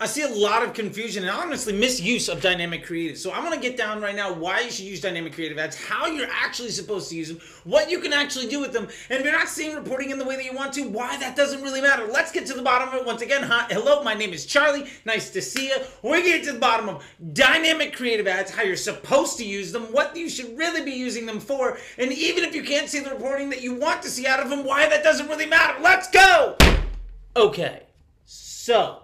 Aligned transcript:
I 0.00 0.06
see 0.06 0.22
a 0.22 0.28
lot 0.28 0.64
of 0.64 0.74
confusion 0.74 1.22
and 1.22 1.30
honestly 1.30 1.72
misuse 1.72 2.28
of 2.28 2.42
dynamic 2.42 2.84
creative. 2.84 3.16
So 3.16 3.32
I'm 3.32 3.44
going 3.44 3.54
to 3.56 3.62
get 3.62 3.76
down 3.76 4.02
right 4.02 4.16
now 4.16 4.32
why 4.32 4.62
you 4.62 4.70
should 4.72 4.86
use 4.86 5.00
dynamic 5.00 5.34
creative 5.34 5.56
ads, 5.56 5.76
how 5.76 6.06
you're 6.06 6.28
actually 6.32 6.70
supposed 6.70 7.10
to 7.10 7.16
use 7.16 7.28
them, 7.28 7.38
what 7.62 7.88
you 7.88 8.00
can 8.00 8.12
actually 8.12 8.48
do 8.48 8.58
with 8.58 8.72
them, 8.72 8.88
and 9.08 9.20
if 9.20 9.24
you're 9.24 9.32
not 9.32 9.46
seeing 9.46 9.72
reporting 9.76 10.10
in 10.10 10.18
the 10.18 10.24
way 10.24 10.34
that 10.34 10.44
you 10.44 10.52
want 10.52 10.72
to, 10.72 10.88
why 10.88 11.16
that 11.18 11.36
doesn't 11.36 11.62
really 11.62 11.80
matter. 11.80 12.08
Let's 12.08 12.32
get 12.32 12.44
to 12.46 12.54
the 12.54 12.62
bottom 12.62 12.88
of 12.88 12.94
it 12.94 13.06
once 13.06 13.22
again. 13.22 13.44
Hi, 13.44 13.68
hello, 13.70 14.02
my 14.02 14.14
name 14.14 14.32
is 14.32 14.46
Charlie. 14.46 14.90
Nice 15.04 15.30
to 15.30 15.40
see 15.40 15.68
you. 15.68 15.76
We're 16.02 16.22
getting 16.22 16.44
to 16.46 16.52
the 16.54 16.58
bottom 16.58 16.88
of 16.88 17.04
dynamic 17.32 17.94
creative 17.94 18.26
ads, 18.26 18.50
how 18.50 18.64
you're 18.64 18.74
supposed 18.74 19.38
to 19.38 19.44
use 19.46 19.70
them, 19.70 19.84
what 19.92 20.16
you 20.16 20.28
should 20.28 20.58
really 20.58 20.84
be 20.84 20.90
using 20.90 21.24
them 21.24 21.38
for, 21.38 21.78
and 21.98 22.12
even 22.12 22.42
if 22.42 22.52
you 22.52 22.64
can't 22.64 22.88
see 22.88 22.98
the 22.98 23.10
reporting 23.10 23.48
that 23.50 23.62
you 23.62 23.74
want 23.74 24.02
to 24.02 24.10
see 24.10 24.26
out 24.26 24.40
of 24.40 24.50
them, 24.50 24.64
why 24.64 24.88
that 24.88 25.04
doesn't 25.04 25.28
really 25.28 25.46
matter. 25.46 25.80
Let's 25.80 26.10
go. 26.10 26.56
Okay. 27.36 27.84
So, 28.24 29.03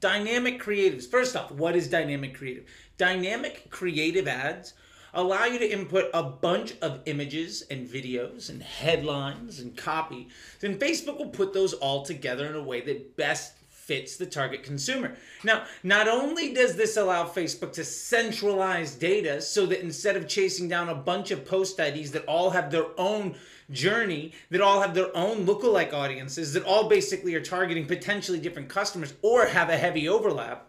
Dynamic 0.00 0.62
creatives. 0.62 1.08
First 1.08 1.36
off, 1.36 1.50
what 1.50 1.74
is 1.74 1.88
dynamic 1.88 2.34
creative? 2.34 2.64
Dynamic 2.98 3.70
creative 3.70 4.28
ads 4.28 4.74
allow 5.14 5.46
you 5.46 5.58
to 5.58 5.72
input 5.72 6.10
a 6.12 6.22
bunch 6.22 6.74
of 6.82 7.00
images 7.06 7.62
and 7.70 7.88
videos 7.88 8.50
and 8.50 8.62
headlines 8.62 9.60
and 9.60 9.74
copy. 9.76 10.28
Then 10.60 10.78
Facebook 10.78 11.18
will 11.18 11.30
put 11.30 11.54
those 11.54 11.72
all 11.72 12.04
together 12.04 12.46
in 12.46 12.54
a 12.54 12.62
way 12.62 12.82
that 12.82 13.16
best 13.16 13.54
fits 13.86 14.16
the 14.16 14.26
target 14.26 14.64
consumer. 14.64 15.14
Now, 15.44 15.64
not 15.84 16.08
only 16.08 16.52
does 16.52 16.74
this 16.74 16.96
allow 16.96 17.24
Facebook 17.24 17.72
to 17.74 17.84
centralize 17.84 18.94
data 18.94 19.40
so 19.40 19.64
that 19.66 19.80
instead 19.80 20.16
of 20.16 20.26
chasing 20.26 20.68
down 20.68 20.88
a 20.88 20.94
bunch 20.94 21.30
of 21.30 21.46
post 21.46 21.78
IDs 21.78 22.10
that 22.10 22.24
all 22.26 22.50
have 22.50 22.72
their 22.72 22.86
own 22.98 23.36
journey, 23.70 24.32
that 24.50 24.60
all 24.60 24.80
have 24.80 24.94
their 24.94 25.16
own 25.16 25.46
lookalike 25.46 25.92
audiences, 25.92 26.52
that 26.52 26.64
all 26.64 26.88
basically 26.88 27.34
are 27.36 27.40
targeting 27.40 27.86
potentially 27.86 28.40
different 28.40 28.68
customers 28.68 29.14
or 29.22 29.46
have 29.46 29.70
a 29.70 29.76
heavy 29.76 30.08
overlap, 30.08 30.65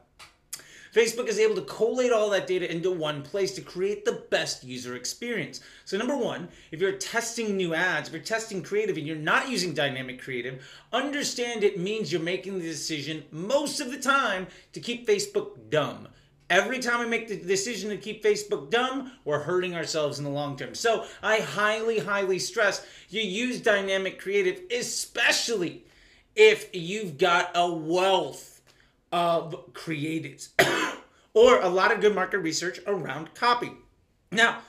Facebook 0.94 1.28
is 1.28 1.40
able 1.40 1.56
to 1.56 1.62
collate 1.62 2.12
all 2.12 2.30
that 2.30 2.48
data 2.48 2.72
into 2.72 2.92
one 2.92 3.22
place 3.22 3.52
to 3.54 3.62
create 3.62 4.06
the 4.06 4.24
best 4.30 4.64
user 4.64 4.96
experience. 4.96 5.62
So, 5.86 5.98
number 5.98 6.16
one, 6.16 6.48
if 6.72 6.80
you're 6.80 6.94
testing 6.94 7.56
new 7.56 7.74
ads, 7.74 8.08
if 8.08 8.14
you're 8.14 8.24
testing 8.24 8.64
creative 8.64 8.98
and 8.98 9.06
you're 9.06 9.16
not 9.16 9.50
using 9.50 9.74
dynamic 9.74 10.22
creative, 10.22 10.66
understand 10.94 11.64
it 11.64 11.80
means 11.80 12.12
you're 12.12 12.22
making 12.22 12.60
the 12.60 12.66
decision 12.66 13.24
most 13.32 13.80
of 13.80 13.92
the 13.92 14.00
time 14.00 14.48
to 14.74 14.80
keep 14.80 15.08
Facebook 15.08 15.70
dumb. 15.70 16.08
Every 16.50 16.80
time 16.80 17.00
we 17.00 17.08
make 17.08 17.28
the 17.28 17.36
decision 17.36 17.90
to 17.90 17.98
keep 17.98 18.24
Facebook 18.24 18.70
dumb, 18.70 19.12
we're 19.26 19.40
hurting 19.40 19.76
ourselves 19.76 20.18
in 20.18 20.24
the 20.24 20.32
long 20.32 20.56
term. 20.56 20.76
So 20.76 21.06
I 21.22 21.40
highly, 21.40 22.00
highly 22.00 22.40
stress 22.40 22.86
you 23.10 23.22
use 23.22 23.60
dynamic 23.60 24.18
creative, 24.20 24.62
especially 24.72 25.84
if 26.38 26.70
you've 26.74 27.18
got 27.18 27.52
a 27.54 27.70
wealth 27.70 28.57
of 29.12 29.74
creatives 29.74 30.50
or 31.34 31.62
a 31.62 31.70
lot 31.70 31.92
of 31.92 32.02
good 32.02 32.16
market 32.16 32.40
research 32.40 32.80
around 32.88 33.34
copy. 33.34 33.72
Now, 34.32 34.60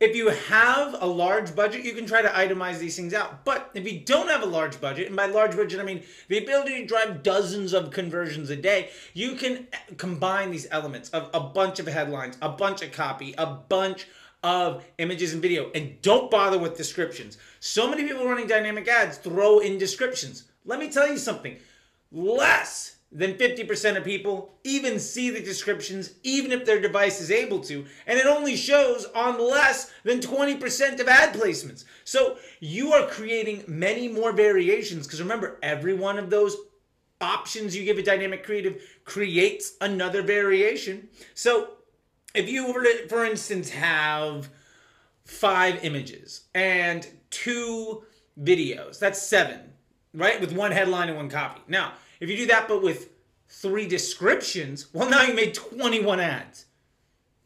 if 0.00 0.14
you 0.14 0.28
have 0.28 0.96
a 1.00 1.06
large 1.06 1.56
budget, 1.56 1.84
you 1.84 1.92
can 1.92 2.06
try 2.06 2.22
to 2.22 2.28
itemize 2.28 2.78
these 2.78 2.94
things 2.94 3.12
out. 3.12 3.44
But 3.44 3.70
if 3.74 3.90
you 3.90 4.00
don't 4.00 4.28
have 4.28 4.42
a 4.42 4.46
large 4.46 4.80
budget, 4.80 5.08
and 5.08 5.16
by 5.16 5.26
large 5.26 5.56
budget, 5.56 5.80
I 5.80 5.82
mean 5.82 6.04
the 6.28 6.38
ability 6.38 6.80
to 6.80 6.86
drive 6.86 7.24
dozens 7.24 7.72
of 7.72 7.90
conversions 7.90 8.50
a 8.50 8.56
day, 8.56 8.90
you 9.12 9.34
can 9.34 9.66
combine 9.96 10.52
these 10.52 10.68
elements 10.70 11.10
of 11.10 11.30
a 11.34 11.40
bunch 11.40 11.80
of 11.80 11.88
headlines, 11.88 12.38
a 12.40 12.48
bunch 12.48 12.82
of 12.82 12.92
copy, 12.92 13.34
a 13.38 13.46
bunch 13.46 14.06
of 14.44 14.84
images 14.98 15.32
and 15.32 15.42
video, 15.42 15.68
and 15.74 16.00
don't 16.00 16.30
bother 16.30 16.58
with 16.58 16.76
descriptions. 16.76 17.38
So 17.58 17.90
many 17.90 18.04
people 18.04 18.24
running 18.24 18.46
dynamic 18.46 18.86
ads 18.86 19.18
throw 19.18 19.58
in 19.58 19.78
descriptions. 19.78 20.44
Let 20.64 20.78
me 20.78 20.90
tell 20.90 21.08
you 21.08 21.18
something 21.18 21.56
less 22.12 22.97
than 23.10 23.34
50% 23.34 23.96
of 23.96 24.04
people 24.04 24.58
even 24.64 24.98
see 24.98 25.30
the 25.30 25.40
descriptions, 25.40 26.14
even 26.22 26.52
if 26.52 26.64
their 26.66 26.80
device 26.80 27.20
is 27.20 27.30
able 27.30 27.60
to, 27.60 27.86
and 28.06 28.18
it 28.18 28.26
only 28.26 28.54
shows 28.54 29.06
on 29.14 29.40
less 29.40 29.90
than 30.04 30.20
20% 30.20 31.00
of 31.00 31.08
ad 31.08 31.34
placements. 31.34 31.84
So 32.04 32.36
you 32.60 32.92
are 32.92 33.06
creating 33.06 33.64
many 33.66 34.08
more 34.08 34.32
variations 34.32 35.06
because 35.06 35.22
remember, 35.22 35.58
every 35.62 35.94
one 35.94 36.18
of 36.18 36.28
those 36.28 36.56
options 37.20 37.74
you 37.74 37.84
give 37.84 37.98
a 37.98 38.02
dynamic 38.02 38.44
creative 38.44 38.82
creates 39.04 39.72
another 39.80 40.22
variation. 40.22 41.08
So 41.34 41.70
if 42.34 42.48
you 42.48 42.72
were 42.72 42.84
to, 42.84 43.08
for 43.08 43.24
instance, 43.24 43.70
have 43.70 44.50
five 45.24 45.82
images 45.82 46.42
and 46.54 47.06
two 47.30 48.04
videos, 48.40 48.98
that's 48.98 49.20
seven, 49.20 49.72
right? 50.12 50.40
With 50.40 50.52
one 50.52 50.72
headline 50.72 51.08
and 51.08 51.16
one 51.16 51.30
copy. 51.30 51.62
Now, 51.68 51.94
if 52.20 52.28
you 52.28 52.36
do 52.36 52.46
that, 52.46 52.68
but 52.68 52.82
with 52.82 53.10
three 53.48 53.86
descriptions, 53.86 54.86
well, 54.92 55.08
now 55.08 55.22
you 55.22 55.34
made 55.34 55.54
21 55.54 56.20
ads. 56.20 56.66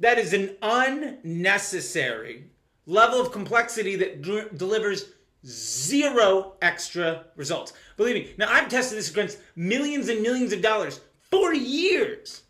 That 0.00 0.19
is 0.19 0.33
an 0.33 0.56
unnecessary 0.62 2.50
level 2.87 3.21
of 3.21 3.32
complexity 3.32 3.97
that 3.97 4.22
delivers 4.56 5.11
zero 5.47 6.55
extra 6.62 7.25
results. 7.37 7.72
Believe 7.97 8.15
me, 8.15 8.34
now 8.38 8.50
I've 8.50 8.69
tested 8.69 8.99
this 8.99 9.11
against 9.11 9.38
millions 9.56 10.09
and 10.09 10.22
millions 10.22 10.53
of 10.53 10.62
dollars 10.62 11.00
for 11.31 11.55
years. 11.55 12.43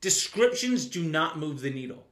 Descriptions 0.00 0.86
do 0.86 1.04
not 1.04 1.38
move 1.38 1.60
the 1.60 1.70
needle. 1.70 2.04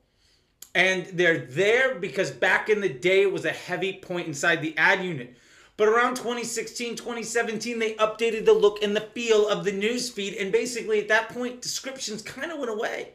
And 0.74 1.06
they're 1.06 1.46
there 1.46 1.96
because 1.96 2.30
back 2.30 2.68
in 2.68 2.80
the 2.80 2.88
day 2.88 3.22
it 3.22 3.32
was 3.32 3.44
a 3.44 3.50
heavy 3.50 3.94
point 3.94 4.28
inside 4.28 4.62
the 4.62 4.76
ad 4.76 5.04
unit. 5.04 5.36
But 5.80 5.88
around 5.88 6.16
2016, 6.16 6.96
2017, 6.96 7.78
they 7.78 7.94
updated 7.94 8.44
the 8.44 8.52
look 8.52 8.82
and 8.82 8.94
the 8.94 9.00
feel 9.00 9.48
of 9.48 9.64
the 9.64 9.72
news 9.72 10.10
feed. 10.10 10.34
And 10.34 10.52
basically, 10.52 11.00
at 11.00 11.08
that 11.08 11.30
point, 11.30 11.62
descriptions 11.62 12.20
kind 12.20 12.52
of 12.52 12.58
went 12.58 12.70
away. 12.70 13.12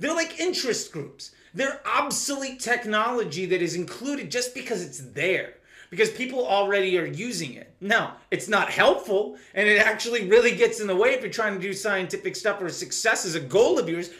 They're 0.00 0.12
like 0.12 0.40
interest 0.40 0.90
groups. 0.90 1.30
They're 1.54 1.80
obsolete 1.86 2.58
technology 2.58 3.46
that 3.46 3.62
is 3.62 3.76
included 3.76 4.28
just 4.28 4.56
because 4.56 4.84
it's 4.84 4.98
there, 5.12 5.54
because 5.88 6.10
people 6.10 6.44
already 6.44 6.98
are 6.98 7.06
using 7.06 7.54
it. 7.54 7.72
Now, 7.80 8.16
it's 8.32 8.48
not 8.48 8.70
helpful, 8.70 9.36
and 9.54 9.68
it 9.68 9.80
actually 9.80 10.28
really 10.28 10.56
gets 10.56 10.80
in 10.80 10.88
the 10.88 10.96
way 10.96 11.10
if 11.10 11.20
you're 11.22 11.30
trying 11.30 11.54
to 11.54 11.62
do 11.62 11.72
scientific 11.72 12.34
stuff 12.34 12.60
or 12.60 12.70
success 12.70 13.24
is 13.24 13.36
a 13.36 13.40
goal 13.40 13.78
of 13.78 13.88
yours, 13.88 14.10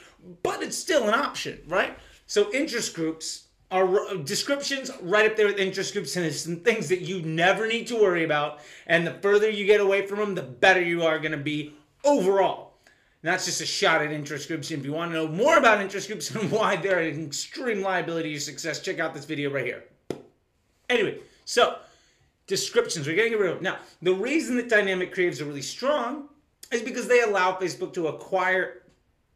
but 0.45 0.63
it's 0.63 0.79
still 0.79 1.09
an 1.09 1.15
option, 1.15 1.59
right? 1.67 1.99
So, 2.29 2.53
interest 2.55 2.95
groups 2.95 3.49
are 3.71 4.01
uh, 4.01 4.15
descriptions 4.15 4.91
right 5.01 5.31
up 5.31 5.37
there 5.37 5.47
with 5.47 5.59
interest 5.59 5.93
groups 5.93 6.17
and 6.17 6.33
some 6.33 6.57
things 6.57 6.89
that 6.89 7.03
you 7.03 7.23
never 7.23 7.67
need 7.69 7.87
to 7.87 7.95
worry 7.95 8.25
about. 8.25 8.61
And 8.87 9.07
the 9.07 9.15
further 9.15 9.49
you 9.49 9.67
get 9.67 9.81
away 9.81 10.07
from 10.07 10.19
them, 10.19 10.35
the 10.35 10.43
better 10.43 10.83
you 10.83 11.05
are 11.05 11.19
going 11.19 11.33
to 11.33 11.39
be 11.39 11.75
overall. 12.05 12.75
And 13.23 13.31
that's 13.31 13.45
just 13.45 13.61
a 13.61 13.67
shot 13.67 14.03
at 14.03 14.13
interest 14.13 14.49
groups. 14.49 14.71
And 14.71 14.81
if 14.81 14.87
you 14.87 14.93
want 14.93 15.13
to 15.13 15.15
know 15.15 15.29
more 15.29 15.59
about 15.59 15.81
interest 15.81 16.09
groups 16.09 16.31
and 16.35 16.51
why 16.51 16.77
they're 16.77 17.01
an 17.01 17.25
extreme 17.25 17.83
liability 17.83 18.35
to 18.35 18.41
success, 18.41 18.81
check 18.81 18.99
out 18.99 19.15
this 19.15 19.25
video 19.25 19.51
right 19.51 19.65
here. 19.65 19.85
Anyway, 20.89 21.19
so 21.45 21.77
descriptions, 22.47 23.07
we're 23.07 23.15
getting 23.15 23.39
rid 23.39 23.51
of. 23.51 23.63
Now, 23.63 23.79
the 24.03 24.15
reason 24.15 24.57
that 24.57 24.69
dynamic 24.69 25.15
creatives 25.15 25.41
are 25.41 25.45
really 25.45 25.63
strong 25.63 26.29
is 26.73 26.83
because 26.83 27.07
they 27.07 27.21
allow 27.21 27.53
Facebook 27.53 27.93
to 27.95 28.09
acquire 28.09 28.83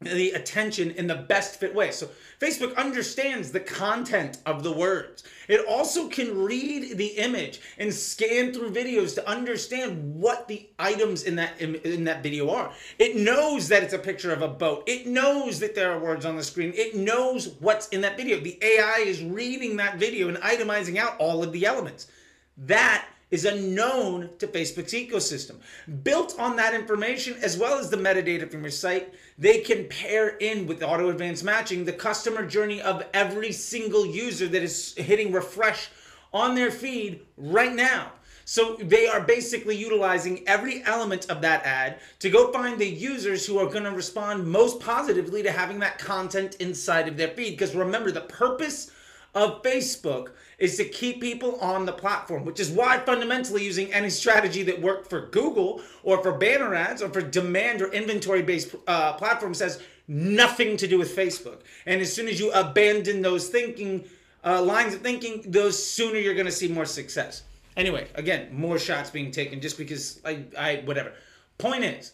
the 0.04 0.32
attention 0.32 0.90
in 0.92 1.06
the 1.06 1.14
best 1.14 1.58
fit 1.60 1.74
way. 1.74 1.90
So 1.90 2.08
Facebook 2.40 2.76
understands 2.76 3.52
the 3.52 3.60
content 3.60 4.38
of 4.46 4.62
the 4.62 4.72
words. 4.72 5.24
It 5.48 5.64
also 5.66 6.08
can 6.08 6.38
read 6.38 6.96
the 6.96 7.06
image 7.06 7.60
and 7.78 7.92
scan 7.92 8.52
through 8.52 8.70
videos 8.70 9.14
to 9.14 9.28
understand 9.28 10.14
what 10.14 10.48
the 10.48 10.68
items 10.78 11.24
in 11.24 11.36
that 11.36 11.60
in 11.60 12.04
that 12.04 12.22
video 12.22 12.50
are. 12.50 12.72
It 12.98 13.16
knows 13.16 13.68
that 13.68 13.82
it's 13.82 13.94
a 13.94 13.98
picture 13.98 14.32
of 14.32 14.42
a 14.42 14.48
boat. 14.48 14.84
It 14.86 15.06
knows 15.06 15.60
that 15.60 15.74
there 15.74 15.92
are 15.92 15.98
words 15.98 16.24
on 16.24 16.36
the 16.36 16.44
screen. 16.44 16.72
It 16.74 16.94
knows 16.94 17.54
what's 17.60 17.88
in 17.88 18.00
that 18.02 18.16
video. 18.16 18.38
The 18.40 18.58
AI 18.62 19.04
is 19.06 19.22
reading 19.22 19.76
that 19.76 19.98
video 19.98 20.28
and 20.28 20.38
itemizing 20.38 20.96
out 20.96 21.16
all 21.18 21.42
of 21.42 21.52
the 21.52 21.66
elements. 21.66 22.08
That 22.56 23.06
is 23.34 23.44
unknown 23.44 24.30
to 24.38 24.46
Facebook's 24.46 24.92
ecosystem. 24.92 25.56
Built 26.04 26.36
on 26.38 26.54
that 26.56 26.72
information, 26.72 27.36
as 27.42 27.58
well 27.58 27.78
as 27.78 27.90
the 27.90 27.96
metadata 27.96 28.48
from 28.48 28.62
your 28.62 28.70
site, 28.70 29.12
they 29.36 29.58
can 29.58 29.88
pair 29.88 30.36
in 30.36 30.68
with 30.68 30.84
auto 30.84 31.08
advanced 31.10 31.42
matching 31.42 31.84
the 31.84 31.92
customer 31.92 32.46
journey 32.46 32.80
of 32.80 33.04
every 33.12 33.50
single 33.50 34.06
user 34.06 34.46
that 34.46 34.62
is 34.62 34.94
hitting 34.96 35.32
refresh 35.32 35.90
on 36.32 36.54
their 36.54 36.70
feed 36.70 37.22
right 37.36 37.74
now. 37.74 38.12
So 38.44 38.76
they 38.76 39.08
are 39.08 39.20
basically 39.20 39.74
utilizing 39.74 40.46
every 40.46 40.84
element 40.84 41.28
of 41.28 41.40
that 41.40 41.64
ad 41.64 41.98
to 42.20 42.30
go 42.30 42.52
find 42.52 42.78
the 42.78 42.86
users 42.86 43.44
who 43.44 43.58
are 43.58 43.66
going 43.66 43.84
to 43.84 43.90
respond 43.90 44.46
most 44.46 44.78
positively 44.78 45.42
to 45.42 45.50
having 45.50 45.80
that 45.80 45.98
content 45.98 46.56
inside 46.60 47.08
of 47.08 47.16
their 47.16 47.28
feed. 47.28 47.52
Because 47.52 47.74
remember, 47.74 48.12
the 48.12 48.20
purpose 48.20 48.92
of 49.34 49.62
Facebook 49.62 50.30
is 50.58 50.76
to 50.76 50.84
keep 50.84 51.20
people 51.20 51.58
on 51.60 51.84
the 51.84 51.92
platform, 51.92 52.44
which 52.44 52.60
is 52.60 52.70
why 52.70 52.98
fundamentally 52.98 53.64
using 53.64 53.92
any 53.92 54.10
strategy 54.10 54.62
that 54.62 54.80
worked 54.80 55.10
for 55.10 55.26
Google 55.28 55.82
or 56.02 56.22
for 56.22 56.32
banner 56.32 56.74
ads 56.74 57.02
or 57.02 57.08
for 57.08 57.20
demand 57.20 57.82
or 57.82 57.92
inventory 57.92 58.42
based 58.42 58.74
uh, 58.86 59.14
platforms 59.14 59.58
has 59.60 59.82
nothing 60.06 60.76
to 60.76 60.86
do 60.86 60.98
with 60.98 61.16
Facebook. 61.16 61.60
And 61.86 62.00
as 62.00 62.12
soon 62.12 62.28
as 62.28 62.38
you 62.38 62.52
abandon 62.52 63.22
those 63.22 63.48
thinking 63.48 64.04
uh, 64.44 64.62
lines 64.62 64.94
of 64.94 65.00
thinking, 65.00 65.42
those 65.46 65.82
sooner 65.82 66.18
you're 66.18 66.34
going 66.34 66.46
to 66.46 66.52
see 66.52 66.68
more 66.68 66.84
success. 66.84 67.42
Anyway, 67.76 68.06
again, 68.14 68.48
more 68.52 68.78
shots 68.78 69.10
being 69.10 69.30
taken 69.30 69.60
just 69.60 69.78
because 69.78 70.20
I, 70.24 70.44
I 70.56 70.82
whatever. 70.84 71.12
Point 71.58 71.84
is, 71.84 72.12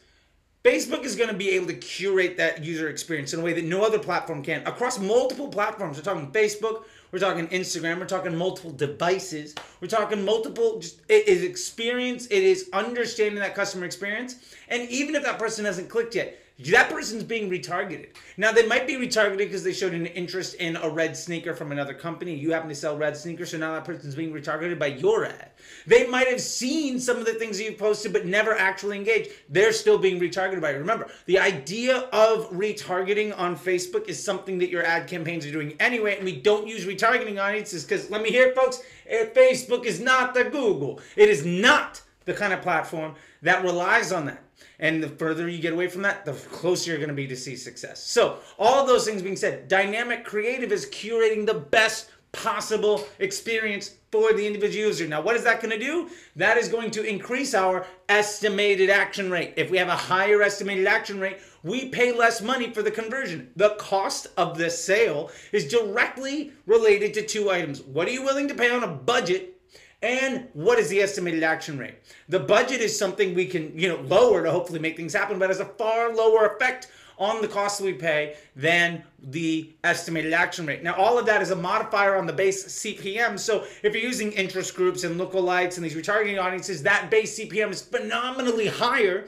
Facebook 0.65 1.05
is 1.05 1.17
going 1.17 1.31
to 1.31 1.37
be 1.37 1.51
able 1.51 1.67
to 1.67 1.75
curate 1.75 2.37
that 2.37 2.63
user 2.63 2.89
experience 2.89 3.33
in 3.35 3.41
a 3.41 3.43
way 3.43 3.53
that 3.55 3.65
no 3.65 3.83
other 3.83 3.99
platform 3.99 4.43
can 4.43 4.67
across 4.67 4.99
multiple 4.99 5.49
platforms. 5.49 5.97
We're 5.97 6.05
talking 6.05 6.31
Facebook, 6.31 6.85
we're 7.13 7.19
talking 7.19 7.49
Instagram, 7.49 7.99
we're 7.99 8.07
talking 8.07 8.37
multiple 8.37 8.73
devices, 8.73 9.55
we're 9.81 9.89
talking 9.89 10.25
multiple. 10.25 10.79
Just 10.79 11.01
it 11.09 11.29
is 11.29 11.43
experience, 11.43 12.27
it 12.27 12.43
is 12.43 12.69
understanding 12.73 13.41
that 13.41 13.55
customer 13.55 13.85
experience, 13.85 14.37
and 14.69 14.89
even 14.91 15.15
if 15.15 15.25
that 15.25 15.39
person 15.39 15.65
hasn't 15.65 15.89
clicked 15.89 16.15
yet, 16.15 16.39
that 16.67 16.91
person's 16.91 17.23
being 17.23 17.51
retargeted. 17.51 18.09
Now 18.37 18.53
they 18.53 18.67
might 18.67 18.87
be 18.87 18.95
retargeted 18.95 19.39
because 19.39 19.65
they 19.65 19.73
showed 19.73 19.95
an 19.95 20.07
interest 20.07 20.55
in 20.55 20.77
a 20.77 20.89
red 20.89 21.17
sneaker 21.17 21.55
from 21.55 21.73
another 21.73 21.95
company. 21.95 22.35
You 22.35 22.53
happen 22.53 22.69
to 22.69 22.75
sell 22.75 22.97
red 22.97 23.17
sneakers, 23.17 23.51
so 23.51 23.59
now 23.59 23.73
that 23.73 23.85
person's 23.85 24.15
being 24.15 24.33
retargeted 24.33 24.79
by 24.79 24.87
your 24.87 25.27
ad. 25.27 25.51
They 25.87 26.07
might 26.07 26.29
have 26.29 26.41
seen 26.41 27.01
some 27.01 27.17
of 27.17 27.27
the 27.27 27.35
things 27.35 27.61
you've 27.61 27.79
posted 27.79 28.13
but 28.13 28.27
never 28.27 28.57
actually 28.57 28.97
engaged. 28.97 29.31
They're 29.49 29.73
still 29.73 29.99
being 29.99 30.21
retargeted 30.21 30.61
by 30.61 30.73
you. 30.73 30.79
Remember, 30.79 31.09
the 31.27 31.39
idea 31.39 32.09
of 32.13 32.51
retargeting 32.51 33.37
on 33.39 33.57
Facebook 33.57 34.09
is 34.09 34.23
something 34.23 34.59
that 34.59 34.71
your 34.71 34.85
ad 34.85 35.09
campaigns 35.09 35.47
are 35.47 35.53
doing 35.53 35.75
anyway, 35.81 36.17
and 36.17 36.25
we 36.25 36.37
don't 36.37 36.67
use 36.67 36.85
retargeting 36.85 37.41
audiences 37.41 37.85
because 37.85 38.11
let 38.11 38.23
me 38.23 38.31
hear 38.31 38.49
it, 38.49 38.57
folks. 38.57 38.83
Eh, 39.09 39.27
Facebook 39.35 39.85
is 39.85 40.01
not 40.01 40.35
the 40.35 40.45
Google. 40.45 41.01
It 41.17 41.29
is 41.29 41.45
not 41.45 42.03
the 42.25 42.35
kind 42.35 42.53
of 42.53 42.63
platform 42.63 43.15
that 43.43 43.63
relies 43.63 44.13
on 44.13 44.27
that. 44.27 44.43
And 44.79 45.03
the 45.03 45.09
further 45.09 45.49
you 45.49 45.61
get 45.61 45.73
away 45.73 45.89
from 45.89 46.03
that, 46.03 46.25
the 46.25 46.33
closer 46.33 46.91
you're 46.91 46.99
going 46.99 47.09
to 47.09 47.15
be 47.15 47.27
to 47.27 47.37
see 47.37 47.57
success. 47.57 48.03
So, 48.03 48.39
all 48.59 48.87
those 48.87 49.05
things 49.05 49.23
being 49.23 49.37
said, 49.37 49.69
dynamic 49.69 50.25
creative 50.25 50.73
is 50.73 50.87
curating 50.87 51.47
the 51.47 51.55
best 51.55 52.11
possible 52.33 53.07
experience 53.19 53.97
for 54.13 54.33
the 54.33 54.47
individual 54.47 54.87
user. 54.87 55.07
Now, 55.07 55.21
what 55.21 55.37
is 55.37 55.45
that 55.45 55.61
going 55.61 55.79
to 55.79 55.85
do? 55.85 56.09
That 56.37 56.57
is 56.57 56.69
going 56.69 56.91
to 56.93 57.05
increase 57.05 57.55
our 57.55 57.87
estimated 58.09 58.91
action 58.91 59.31
rate. 59.31 59.55
If 59.57 59.71
we 59.71 59.79
have 59.79 59.89
a 59.89 59.97
higher 59.97 60.43
estimated 60.43 60.87
action 60.87 61.21
rate, 61.21 61.39
we 61.63 61.89
pay 61.89 62.13
less 62.13 62.41
money 62.41 62.73
for 62.73 62.83
the 62.83 62.91
conversion. 62.91 63.51
The 63.57 63.71
cost 63.71 64.29
of 64.37 64.59
the 64.59 64.71
sale 64.71 65.31
is 65.53 65.69
directly 65.69 66.53
related 66.67 67.15
to 67.15 67.27
two 67.27 67.51
items. 67.51 67.83
What 67.83 68.09
are 68.09 68.13
you 68.13 68.23
willing 68.23 68.49
to 68.49 68.55
pay 68.55 68.71
on 68.71 68.85
a 68.85 68.89
budget 68.89 69.60
and 70.03 70.49
what 70.55 70.79
is 70.79 70.89
the 70.89 71.01
estimated 71.01 71.43
action 71.43 71.79
rate? 71.79 71.97
The 72.29 72.41
budget 72.41 72.81
is 72.81 72.99
something 72.99 73.35
we 73.35 73.47
can, 73.47 73.79
you 73.79 73.89
know, 73.89 74.01
lower 74.03 74.43
to 74.43 74.51
hopefully 74.51 74.79
make 74.79 74.97
things 74.97 75.13
happen, 75.13 75.39
but 75.39 75.51
has 75.51 75.61
a 75.61 75.67
far 75.67 76.15
lower 76.15 76.47
effect 76.47 76.89
on 77.19 77.43
the 77.43 77.49
cost 77.49 77.83
we 77.83 77.93
pay 77.93 78.35
than 78.57 79.05
the 79.23 79.71
estimated 79.85 80.33
action 80.33 80.65
rate. 80.65 80.83
Now, 80.83 80.95
all 80.95 81.19
of 81.19 81.27
that 81.27 81.43
is 81.43 81.51
a 81.51 81.57
modifier 81.57 82.17
on 82.17 82.27
the 82.27 82.33
base 82.33 82.65
CPM. 82.65 83.39
So 83.39 83.65
if 83.83 83.95
you're 83.95 84.03
using 84.03 84.33
interest 84.33 84.75
groups 84.75 85.05
and 85.05 85.21
lookalikes 85.21 85.77
and 85.77 85.85
these 85.85 85.95
retargeting 85.95 86.43
audiences, 86.43 86.83
that 86.85 87.11
base 87.11 87.39
CPM 87.39 87.71
is 87.71 87.83
phenomenally 87.83 88.69
higher 88.69 89.27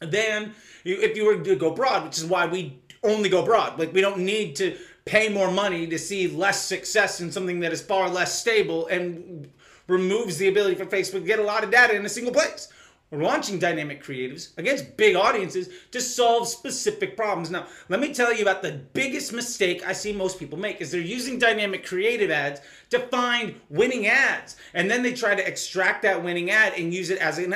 than 0.00 0.54
if 0.84 1.16
you 1.16 1.24
were 1.24 1.42
to 1.42 1.56
go 1.56 1.70
broad, 1.70 2.04
which 2.04 2.18
is 2.18 2.26
why 2.26 2.44
we 2.44 2.78
only 3.02 3.30
go 3.30 3.42
broad. 3.42 3.78
Like 3.78 3.94
we 3.94 4.02
don't 4.02 4.18
need 4.18 4.54
to 4.56 4.76
pay 5.06 5.30
more 5.30 5.50
money 5.50 5.86
to 5.86 5.98
see 5.98 6.28
less 6.28 6.60
success 6.62 7.20
in 7.20 7.32
something 7.32 7.60
that 7.60 7.72
is 7.72 7.80
far 7.80 8.10
less 8.10 8.38
stable 8.38 8.88
and 8.88 9.48
removes 9.88 10.38
the 10.38 10.48
ability 10.48 10.74
for 10.76 10.86
Facebook 10.86 11.20
to 11.20 11.20
get 11.20 11.38
a 11.38 11.44
lot 11.44 11.64
of 11.64 11.70
data 11.70 11.94
in 11.94 12.04
a 12.04 12.08
single 12.08 12.32
place. 12.32 12.68
We're 13.12 13.22
launching 13.22 13.60
dynamic 13.60 14.02
creatives 14.02 14.48
against 14.58 14.96
big 14.96 15.14
audiences 15.14 15.68
to 15.92 16.00
solve 16.00 16.48
specific 16.48 17.16
problems. 17.16 17.52
Now, 17.52 17.68
let 17.88 18.00
me 18.00 18.12
tell 18.12 18.34
you 18.34 18.42
about 18.42 18.62
the 18.62 18.80
biggest 18.94 19.32
mistake 19.32 19.86
I 19.86 19.92
see 19.92 20.12
most 20.12 20.40
people 20.40 20.58
make 20.58 20.80
is 20.80 20.90
they're 20.90 21.00
using 21.00 21.38
dynamic 21.38 21.86
creative 21.86 22.32
ads 22.32 22.60
to 22.90 22.98
find 22.98 23.60
winning 23.70 24.08
ads. 24.08 24.56
And 24.74 24.90
then 24.90 25.04
they 25.04 25.12
try 25.12 25.36
to 25.36 25.46
extract 25.46 26.02
that 26.02 26.20
winning 26.20 26.50
ad 26.50 26.72
and 26.76 26.92
use 26.92 27.10
it 27.10 27.18
as, 27.18 27.38
a, 27.38 27.48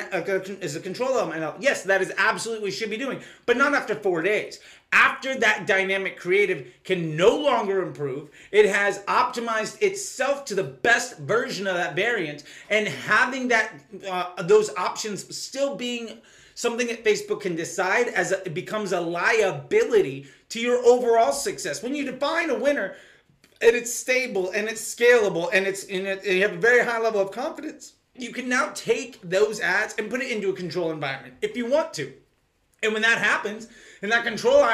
as 0.63 0.77
a 0.77 0.79
control 0.79 1.17
element. 1.17 1.61
Yes, 1.61 1.83
that 1.83 2.01
is 2.01 2.13
absolutely 2.17 2.67
what 2.67 2.73
should 2.73 2.89
be 2.89 2.97
doing, 2.97 3.21
but 3.45 3.57
not 3.57 3.73
after 3.73 3.95
four 3.95 4.21
days 4.21 4.61
after 4.93 5.35
that 5.39 5.67
dynamic 5.67 6.17
creative 6.17 6.67
can 6.83 7.15
no 7.15 7.37
longer 7.37 7.81
improve, 7.81 8.29
it 8.51 8.65
has 8.65 8.99
optimized 9.03 9.81
itself 9.81 10.45
to 10.45 10.55
the 10.55 10.63
best 10.63 11.17
version 11.19 11.67
of 11.67 11.75
that 11.75 11.95
variant, 11.95 12.43
and 12.69 12.87
having 12.87 13.47
that 13.47 13.71
uh, 14.09 14.41
those 14.43 14.75
options 14.75 15.35
still 15.35 15.75
being 15.75 16.19
something 16.55 16.87
that 16.87 17.05
Facebook 17.05 17.41
can 17.41 17.55
decide 17.55 18.07
as 18.09 18.31
it 18.31 18.53
becomes 18.53 18.91
a 18.91 18.99
liability 18.99 20.27
to 20.49 20.59
your 20.59 20.85
overall 20.85 21.31
success. 21.31 21.81
When 21.81 21.95
you 21.95 22.03
define 22.03 22.49
a 22.49 22.59
winner, 22.59 22.95
and 23.61 23.75
it's 23.75 23.93
stable 23.93 24.51
and 24.51 24.67
it's 24.67 24.95
scalable 24.95 25.49
and 25.53 25.67
it's 25.67 25.83
it, 25.83 26.05
and 26.05 26.25
you 26.25 26.41
have 26.41 26.53
a 26.53 26.57
very 26.57 26.83
high 26.83 26.99
level 26.99 27.21
of 27.21 27.31
confidence, 27.31 27.93
you 28.15 28.31
can 28.31 28.49
now 28.49 28.71
take 28.73 29.21
those 29.21 29.61
ads 29.61 29.95
and 29.97 30.09
put 30.09 30.21
it 30.21 30.31
into 30.31 30.49
a 30.49 30.53
control 30.53 30.91
environment 30.91 31.35
if 31.41 31.55
you 31.55 31.69
want 31.69 31.93
to. 31.93 32.13
And 32.83 32.93
when 32.93 33.03
that 33.03 33.19
happens, 33.19 33.67
and 34.01 34.11
that 34.11 34.23
control 34.23 34.65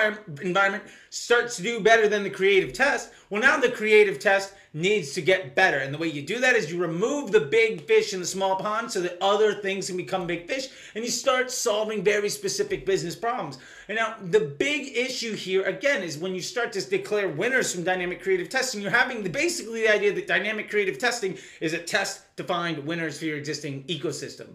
environment 0.42 0.86
starts 1.10 1.58
to 1.58 1.64
do 1.64 1.82
better 1.82 2.08
than 2.08 2.24
the 2.24 2.30
creative 2.30 2.72
test, 2.72 3.12
well, 3.30 3.42
now 3.42 3.58
the 3.58 3.70
creative 3.70 4.18
test 4.18 4.54
needs 4.74 5.12
to 5.12 5.22
get 5.22 5.56
better. 5.56 5.80
And 5.80 5.94
the 5.94 5.98
way 5.98 6.08
you 6.08 6.22
do 6.22 6.40
that 6.40 6.56
is 6.56 6.72
you 6.72 6.80
remove 6.80 7.34
the 7.34 7.42
big 7.42 7.86
fish 7.86 8.14
in 8.14 8.22
the 8.22 8.26
small 8.26 8.56
pond 8.56 8.90
so 8.90 9.02
that 9.02 9.18
other 9.20 9.56
things 9.56 9.88
can 9.88 9.98
become 9.98 10.26
big 10.26 10.48
fish 10.48 10.70
and 10.96 11.04
you 11.04 11.10
start 11.10 11.52
solving 11.52 12.02
very 12.02 12.30
specific 12.30 12.86
business 12.86 13.16
problems. 13.16 13.58
And 13.90 13.98
now 13.98 14.16
the 14.22 14.40
big 14.40 14.96
issue 14.96 15.36
here 15.36 15.64
again 15.64 16.02
is 16.02 16.18
when 16.18 16.34
you 16.34 16.42
start 16.42 16.72
to 16.74 16.90
declare 16.90 17.28
winners 17.28 17.74
from 17.74 17.84
dynamic 17.84 18.22
creative 18.22 18.48
testing, 18.48 18.82
you're 18.82 18.92
having 18.92 19.22
the 19.22 19.30
basically 19.30 19.82
the 19.82 19.94
idea 19.94 20.14
that 20.14 20.28
dynamic 20.28 20.70
creative 20.70 20.98
testing 20.98 21.38
is 21.60 21.74
a 21.74 21.80
test 21.80 22.38
to 22.38 22.46
find 22.46 22.86
winners 22.86 23.20
for 23.20 23.26
your 23.26 23.38
existing 23.38 23.84
ecosystem. 23.86 24.48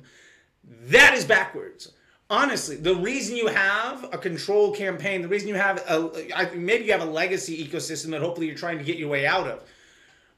That 0.64 1.12
is 1.12 1.26
backwards 1.26 1.92
honestly, 2.32 2.76
the 2.76 2.96
reason 2.96 3.36
you 3.36 3.46
have 3.46 4.08
a 4.12 4.18
control 4.18 4.72
campaign, 4.72 5.20
the 5.20 5.28
reason 5.28 5.46
you 5.46 5.54
have 5.54 5.84
a 5.86 6.56
maybe 6.56 6.84
you 6.84 6.92
have 6.92 7.02
a 7.02 7.10
legacy 7.10 7.64
ecosystem 7.64 8.10
that 8.10 8.22
hopefully 8.22 8.46
you're 8.46 8.56
trying 8.56 8.78
to 8.78 8.84
get 8.84 8.96
your 8.96 9.10
way 9.10 9.26
out 9.26 9.46
of. 9.46 9.62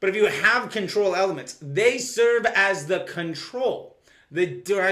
But 0.00 0.10
if 0.10 0.16
you 0.16 0.26
have 0.26 0.70
control 0.70 1.14
elements, 1.14 1.56
they 1.62 1.96
serve 1.96 2.44
as 2.46 2.86
the 2.86 3.00
control. 3.04 3.96
The 4.30 4.46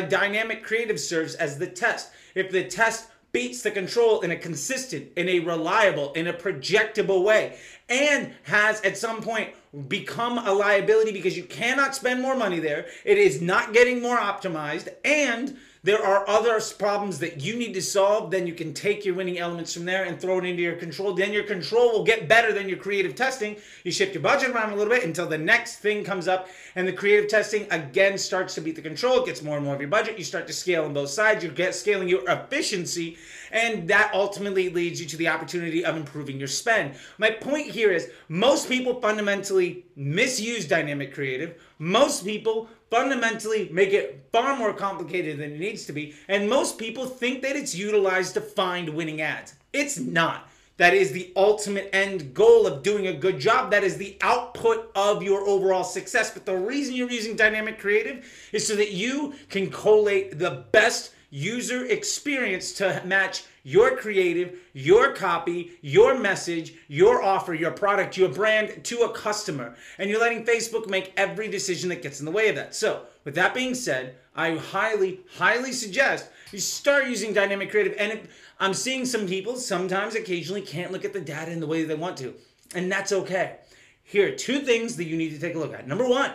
dynamic 0.09 0.63
creative 0.63 1.01
serves 1.01 1.35
as 1.35 1.59
the 1.59 1.67
test. 1.67 2.13
If 2.37 2.53
the 2.53 2.65
test 2.65 3.09
beats 3.33 3.63
the 3.63 3.73
control 3.73 4.21
in 4.21 4.31
a 4.31 4.37
consistent, 4.37 5.11
in 5.17 5.29
a 5.29 5.41
reliable, 5.41 6.13
in 6.13 6.29
a 6.29 6.33
projectable 6.33 7.25
way, 7.25 7.59
and 7.89 8.33
has 8.45 8.81
at 8.83 8.97
some 8.97 9.21
point 9.21 9.51
become 9.89 10.39
a 10.39 10.53
liability 10.53 11.13
because 11.13 11.37
you 11.37 11.45
cannot 11.45 11.95
spend 11.95 12.23
more 12.23 12.37
money 12.37 12.61
there, 12.61 12.87
it 13.05 13.19
is 13.19 13.43
not 13.43 13.73
getting 13.73 14.01
more 14.01 14.19
optimized, 14.19 14.89
and 15.05 15.59
there 15.85 16.05
are 16.05 16.29
other 16.29 16.61
problems 16.79 17.19
that 17.19 17.41
you 17.41 17.57
need 17.57 17.75
to 17.75 17.83
solve, 17.83 18.31
then 18.31 18.47
you 18.47 18.55
can 18.55 18.73
take 18.73 19.05
your 19.05 19.17
winning 19.17 19.41
elements 19.41 19.75
from 19.75 19.85
there 19.85 20.05
and 20.05 20.21
throw 20.21 20.39
it 20.39 20.45
into 20.45 20.63
your 20.63 20.77
control. 20.77 21.13
Then 21.13 21.33
your 21.33 21.43
control 21.43 21.91
will 21.91 22.05
get 22.05 22.29
better 22.29 22.53
than 22.53 22.69
your 22.69 22.79
creative 22.79 23.17
testing. 23.17 23.57
You 23.83 23.91
shift 23.91 24.15
your 24.15 24.23
budget 24.23 24.51
around 24.51 24.73
a 24.73 24.77
little 24.77 24.93
bit 24.93 25.03
until 25.03 25.27
the 25.27 25.39
next 25.39 25.79
thing 25.79 26.05
comes 26.05 26.29
up, 26.29 26.49
and 26.77 26.87
the 26.87 26.93
creative 26.93 27.29
testing 27.29 27.67
again 27.73 28.17
starts 28.17 28.55
to 28.55 28.61
beat 28.61 28.77
the 28.77 28.83
control. 28.83 29.23
It 29.23 29.27
gets 29.27 29.43
more 29.43 29.57
and 29.57 29.65
more 29.65 29.75
of 29.75 29.81
your 29.81 29.91
budget. 29.91 30.19
You 30.19 30.25
start 30.25 30.47
to 30.47 30.53
scale 30.53 30.85
on 30.85 30.95
both 30.95 31.11
sides. 31.11 31.43
You 31.43 31.51
get 31.51 31.75
scaling 31.75 32.09
your 32.09 32.23
efficiency, 32.31 33.19
and 33.53 33.87
that 33.89 34.11
ultimately 34.15 34.71
leads 34.71 35.01
you 35.01 35.07
to 35.07 35.17
the 35.17 35.29
opportunity 35.29 35.85
of 35.85 35.97
improving 35.97 36.39
your 36.39 36.49
spend. 36.49 36.95
My 37.19 37.31
point 37.31 37.71
here 37.71 37.93
is 37.93 38.11
most 38.29 38.69
people 38.69 39.01
fundamentally 39.01 39.85
misuse 39.95 40.67
dynamic 40.67 41.15
creative. 41.15 41.63
Most 41.79 42.25
people 42.25 42.69
fundamentally 42.91 43.69
make 43.71 43.93
it 43.93 44.27
far 44.33 44.57
more 44.57 44.73
complicated 44.73 45.39
than 45.39 45.53
it 45.53 45.61
needs 45.61 45.87
to 45.87 45.93
be. 45.93 46.15
And 46.29 46.49
most 46.49 46.79
people 46.79 47.07
think 47.07 47.43
that 47.43 47.57
it's 47.57 47.75
utilized 47.75 48.35
to 48.35 48.41
find 48.41 48.89
winning 48.89 49.21
ads. 49.21 49.55
It's 49.73 49.99
not. 49.99 50.49
That 50.79 50.95
is 50.95 51.13
the 51.13 51.33
ultimate 51.37 51.91
end 51.93 52.35
goal 52.35 52.67
of 52.67 52.83
doing 52.83 53.07
a 53.07 53.13
good 53.13 53.39
job. 53.39 53.71
That 53.71 53.85
is 53.85 53.99
the 53.99 54.17
output 54.23 54.91
of 54.95 55.23
your 55.23 55.47
overall 55.47 55.85
success. 55.85 56.33
But 56.33 56.47
the 56.47 56.57
reason 56.57 56.95
you're 56.95 57.11
using 57.11 57.37
dynamic 57.37 57.79
creative 57.79 58.27
is 58.53 58.67
so 58.67 58.75
that 58.77 58.93
you 58.93 59.35
can 59.49 59.71
collate 59.71 60.39
the 60.39 60.65
best 60.73 61.13
user 61.33 61.87
experience 61.87 62.73
to 62.73 63.03
match 63.07 63.45
your 63.65 63.97
creative, 63.97 64.59
your 64.75 65.15
copy, 65.15 65.73
your 65.81 66.19
message, 66.19 66.75
your 66.89 67.23
offer, 67.23 67.55
your 67.55 67.71
product, 67.71 68.19
your 68.19 68.29
brand 68.29 68.85
to 68.85 68.99
a 69.01 69.13
customer. 69.13 69.75
And 69.99 70.11
you're 70.11 70.21
letting 70.21 70.45
Facebook 70.45 70.89
make 70.89 71.13
every 71.17 71.49
decision 71.49 71.89
that 71.89 72.03
gets 72.03 72.21
in 72.21 72.27
the 72.27 72.31
way 72.33 72.51
of 72.51 72.57
that. 72.57 72.75
So, 72.75 73.05
with 73.25 73.35
that 73.37 73.55
being 73.55 73.75
said, 73.75 74.17
I 74.37 74.57
highly, 74.57 75.21
highly 75.37 75.73
suggest 75.73 76.29
you 76.53 76.59
start 76.59 77.07
using 77.07 77.33
dynamic 77.33 77.71
creative. 77.71 77.95
And 77.99 78.29
I'm 78.61 78.75
seeing 78.75 79.07
some 79.07 79.27
people 79.27 79.57
sometimes, 79.57 80.15
occasionally, 80.15 80.61
can't 80.61 80.93
look 80.93 81.07
at 81.07 81.15
the 81.15 81.21
data 81.21 81.51
in 81.51 81.61
the 81.61 81.67
way 81.67 81.85
they 81.85 81.95
want 81.95 82.19
to. 82.19 82.35
And 82.75 82.93
that's 82.93 83.13
okay. 83.13 83.57
Here 84.05 84.29
are 84.29 84.37
two 84.37 84.61
things 84.61 84.97
that 84.97 85.05
you 85.05 85.17
need 85.17 85.31
to 85.31 85.39
take 85.39 85.55
a 85.55 85.59
look 85.59 85.73
at. 85.73 85.89
Number 85.89 86.07
one, 86.07 86.33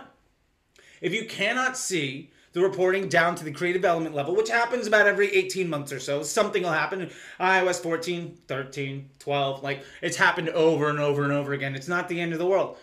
if 1.02 1.14
you 1.14 1.28
cannot 1.28 1.78
see 1.78 2.32
the 2.54 2.62
reporting 2.62 3.08
down 3.10 3.36
to 3.36 3.44
the 3.44 3.52
creative 3.52 3.86
element 3.86 4.16
level, 4.16 4.36
which 4.36 4.50
happens 4.50 4.88
about 4.88 5.08
every 5.08 5.34
18 5.34 5.70
months 5.70 5.92
or 5.92 6.00
so. 6.00 6.24
Something 6.24 6.64
will 6.64 6.72
happen. 6.72 7.10
iOS 7.40 7.82
14, 7.82 8.38
13, 8.48 9.10
12, 9.20 9.64
like 9.64 9.84
it's 10.02 10.18
happened 10.18 10.50
over 10.50 10.90
and 10.90 11.00
over 11.00 11.24
and 11.24 11.34
over 11.34 11.54
again. 11.54 11.76
It's 11.76 11.88
not 11.88 12.10
the 12.10 12.20
end 12.20 12.34
of 12.34 12.40
the 12.40 12.46
world. 12.46 12.78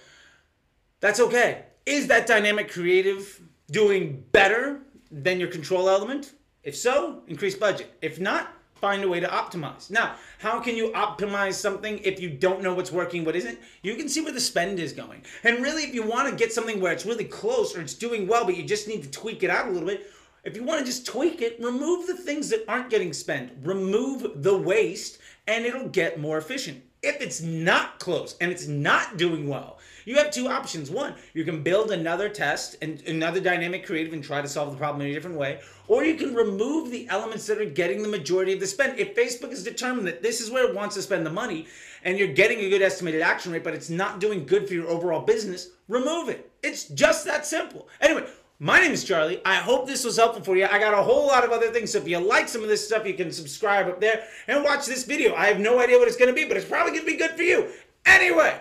That's 1.01 1.21
okay. 1.21 1.65
Is 1.87 2.07
that 2.07 2.27
dynamic 2.27 2.71
creative 2.71 3.41
doing 3.71 4.25
better 4.33 4.81
than 5.11 5.41
your 5.41 5.49
control 5.49 5.89
element? 5.89 6.33
If 6.63 6.77
so, 6.77 7.23
increase 7.27 7.55
budget. 7.55 7.93
If 8.01 8.19
not, 8.19 8.53
find 8.85 9.03
a 9.03 9.09
way 9.09 9.19
to 9.19 9.27
optimize. 9.27 9.91
Now, 9.91 10.17
how 10.39 10.61
can 10.61 10.77
you 10.77 10.91
optimize 10.91 11.55
something 11.55 12.01
if 12.01 12.21
you 12.21 12.29
don't 12.29 12.61
know 12.63 12.75
what's 12.75 12.93
working, 12.93 13.25
what 13.25 13.35
isn't? 13.35 13.59
You 13.81 13.95
can 13.95 14.11
see 14.11 14.21
where 14.21 14.31
the 14.31 14.39
spend 14.41 14.79
is 14.79 14.93
going. 14.93 15.23
And 15.43 15.63
really, 15.63 15.85
if 15.85 15.95
you 15.95 16.03
want 16.03 16.29
to 16.29 16.37
get 16.37 16.53
something 16.53 16.83
where 16.83 16.93
it's 16.93 17.07
really 17.07 17.25
close 17.25 17.75
or 17.75 17.81
it's 17.81 17.95
doing 17.95 18.29
well, 18.29 18.45
but 18.45 18.59
you 18.59 18.63
just 18.63 18.87
need 18.87 19.03
to 19.03 19.11
tweak 19.11 19.43
it 19.43 19.49
out 19.49 19.69
a 19.69 19.71
little 19.71 19.89
bit, 19.89 20.11
if 20.45 20.55
you 20.55 20.65
want 20.65 20.81
to 20.81 20.85
just 20.85 21.07
tweak 21.07 21.41
it, 21.41 21.57
remove 21.61 22.07
the 22.07 22.15
things 22.15 22.51
that 22.51 22.63
aren't 22.69 22.91
getting 22.91 23.15
spent, 23.15 23.53
remove 23.63 24.43
the 24.43 24.55
waste, 24.55 25.17
and 25.47 25.65
it'll 25.65 25.89
get 25.89 26.21
more 26.21 26.37
efficient. 26.37 26.83
If 27.05 27.21
it's 27.21 27.43
not 27.43 27.99
close 27.99 28.35
and 28.41 28.51
it's 28.51 28.67
not 28.67 29.19
doing 29.19 29.47
well, 29.47 29.79
you 30.07 30.17
have 30.17 30.31
two 30.31 30.49
options. 30.49 30.91
One, 30.91 31.15
you 31.35 31.45
can 31.45 31.63
build 31.63 31.91
another 31.91 32.31
test 32.31 32.77
and 32.81 33.03
another 33.03 33.41
dynamic 33.41 33.85
creative 33.85 34.15
and 34.15 34.25
try 34.25 34.41
to 34.41 34.49
solve 34.49 34.71
the 34.71 34.79
problem 34.79 35.03
in 35.03 35.11
a 35.11 35.15
different 35.15 35.37
way, 35.37 35.61
or 35.87 36.03
you 36.03 36.15
can 36.15 36.35
remove 36.35 36.91
the 36.91 37.07
elements 37.09 37.47
that 37.47 37.61
are 37.61 37.67
getting 37.67 38.03
the 38.03 38.09
majority 38.09 38.55
of 38.55 38.61
the 38.61 38.67
spend. 38.67 38.99
If 38.99 39.15
Facebook 39.15 39.53
is 39.53 39.63
determined 39.63 40.07
that 40.07 40.23
this 40.23 40.41
is 40.41 40.51
where 40.51 40.67
it 40.67 40.75
wants 40.75 40.95
to 40.95 41.03
spend 41.03 41.27
the 41.27 41.31
money 41.31 41.67
and 42.05 42.19
you're 42.19 42.29
getting 42.29 42.61
a 42.61 42.71
good 42.71 42.83
estimated 42.83 43.21
action 43.21 43.53
rate, 43.53 43.65
but 43.65 43.75
it's 43.75 43.91
not 43.91 44.19
doing 44.19 44.47
good 44.47 44.67
for 44.67 44.73
your 44.73 44.89
overall 44.89 45.21
business, 45.21 45.71
remove 45.89 46.31
it. 46.31 46.51
It's 46.63 46.89
just 46.89 47.27
that 47.27 47.47
simple. 47.47 47.89
Anyway, 48.01 48.27
my 48.59 48.81
name 48.81 48.93
is 48.93 49.05
Charlie. 49.05 49.41
I 49.45 49.57
hope 49.57 49.87
this 49.87 50.05
was 50.05 50.17
helpful 50.17 50.43
for 50.43 50.57
you. 50.57 50.67
I 50.67 50.79
got 50.79 50.95
a 50.95 51.03
whole 51.03 51.27
lot 51.27 51.45
of 51.45 51.51
other 51.51 51.71
things. 51.71 51.93
So 51.93 51.99
if 51.99 52.09
you 52.09 52.19
like 52.19 52.49
some 52.49 52.63
of 52.63 52.69
this 52.69 52.87
stuff, 52.87 53.07
you 53.07 53.15
can 53.15 53.33
subscribe 53.33 53.89
up 53.89 54.01
there 54.01 54.25
and 54.47 54.63
watch 54.63 54.87
this 54.87 55.05
video. 55.05 55.35
I 55.35 55.47
have 55.47 55.59
no 55.59 55.81
idea 55.81 55.99
what 55.99 56.09
it's 56.09 56.17
going 56.17 56.29
to 56.29 56.35
be, 56.35 56.47
but 56.47 56.57
it's 56.57 56.69
probably 56.69 56.93
going 56.93 57.05
to 57.05 57.11
be 57.11 57.17
good 57.17 57.33
for 57.33 57.43
you. 57.43 57.69
Anyway. 58.07 58.61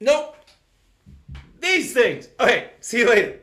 Nope. 0.00 0.36
These 1.60 1.94
things. 1.94 2.28
Okay, 2.38 2.72
see 2.80 2.98
you 2.98 3.08
later. 3.08 3.40